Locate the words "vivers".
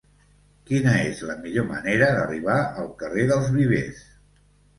3.61-4.03